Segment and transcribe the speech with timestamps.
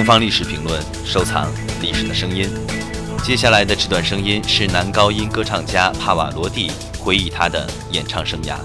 [0.00, 2.48] 东方历史评论，收藏历史的声音。
[3.24, 8.56] 接下来的这段声音是男高音歌唱家帕瓦罗蒂回忆他的演唱生涯。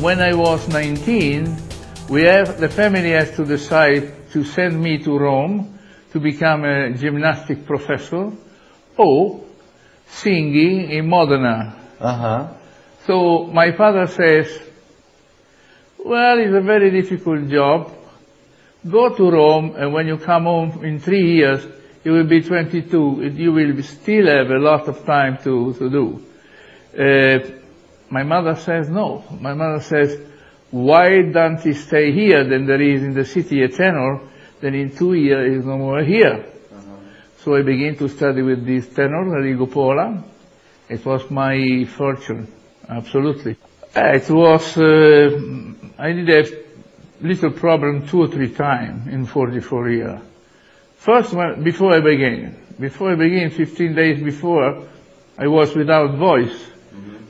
[0.00, 1.46] When I was 19,
[2.08, 5.66] we have the family has to decide to send me to Rome
[6.12, 8.30] to become a gymnastic professor
[8.96, 9.40] or
[10.08, 11.74] singing in Modena.
[12.00, 12.46] Uh-huh.
[13.06, 14.46] So my father says,
[15.98, 17.90] well, it's a very difficult job.
[18.89, 21.65] Go to Rome and when you come home in three years,
[22.03, 23.31] you will be 22.
[23.33, 26.25] You will still have a lot of time to, to do.
[26.97, 27.39] Uh,
[28.09, 29.23] my mother says no.
[29.39, 30.19] My mother says,
[30.69, 32.43] why don't he stay here?
[32.47, 34.21] Then there is in the city a tenor.
[34.59, 36.45] Then in two years he's no more here.
[37.43, 40.23] So I began to study with this tenor, Arrigo Pola.
[40.89, 42.47] It was my fortune,
[42.87, 43.57] absolutely.
[43.95, 45.29] Uh, It was, uh,
[45.97, 46.62] I did have
[47.23, 50.21] little problem two or three times in 44 years.
[50.97, 54.87] First, one, before I began, before I began, 15 days before,
[55.37, 56.69] I was without voice.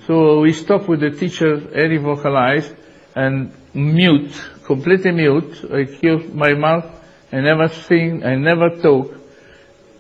[0.06, 2.74] So we stopped with the teacher, any vocalize,
[3.16, 4.34] and mute,
[4.66, 5.64] completely mute.
[5.72, 6.86] I killed my mouth.
[7.32, 9.16] I never sing, I never talk.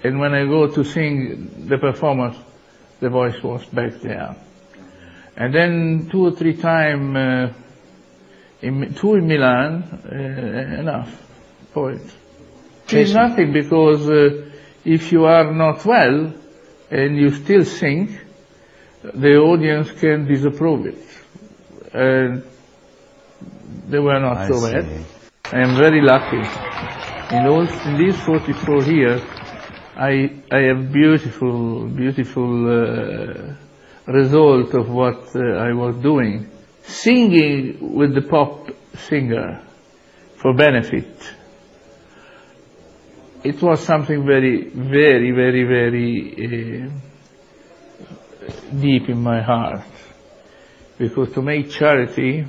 [0.04, 2.38] And when I go to sing the performance,
[3.00, 4.36] the voice was back there.
[5.38, 7.54] And then two or three times, uh,
[8.64, 11.12] in, two in Milan, uh, enough,
[11.74, 12.02] point.
[12.90, 14.52] It's nothing because uh,
[14.86, 16.34] if you are not well
[16.92, 18.18] and you still sing,
[19.02, 21.00] the audience can disapprove it.
[21.94, 22.44] And
[23.90, 24.72] they were not I so see.
[24.72, 25.06] bad.
[25.52, 26.44] I am very lucky.
[27.36, 29.22] In all, in these 44 years,
[29.96, 33.54] I, I have beautiful, beautiful uh,
[34.08, 36.50] result of what uh, I was doing.
[36.84, 38.70] Singing with the pop
[39.08, 39.62] singer
[40.38, 41.08] for benefit.
[43.44, 46.90] It was something very, very, very, very
[48.48, 49.82] uh, deep in my heart.
[50.98, 52.46] Because to make charity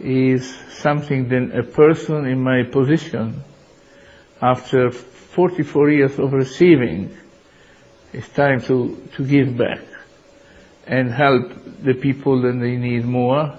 [0.00, 3.42] is something that a person in my position,
[4.40, 7.16] after 44 years of receiving,
[8.12, 9.80] it's time to, to give back
[10.87, 11.51] and help
[11.83, 13.53] the people that they need more,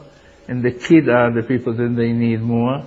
[0.48, 2.84] and the kids are the people that they need more.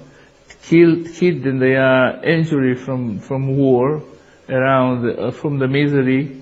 [0.63, 4.01] Kill, kids that they are injured from, from war,
[4.47, 6.41] around, uh, from the misery,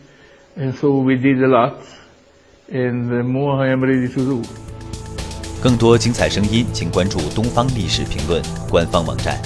[0.56, 1.78] and so we did a lot,
[2.72, 4.42] and the more I am ready to do.
[5.62, 9.42] 更多精彩声音，请关注东方历史评论官方网站。